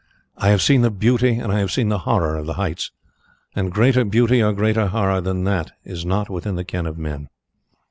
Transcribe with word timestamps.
I 0.35 0.49
have 0.49 0.63
seen 0.63 0.81
the 0.81 0.89
beauty 0.89 1.33
and 1.35 1.51
I 1.53 1.59
have 1.59 1.71
seen 1.71 1.89
the 1.89 1.99
horror 2.09 2.35
of 2.35 2.47
the 2.47 2.53
heights 2.55 2.89
and 3.55 3.71
greater 3.71 4.03
beauty 4.03 4.41
or 4.41 4.51
greater 4.51 4.87
horror 4.87 5.21
than 5.21 5.43
that 5.43 5.73
is 5.83 6.03
not 6.07 6.27
within 6.27 6.55
the 6.55 6.65
ken 6.65 6.87
of 6.87 6.97
man. 6.97 7.27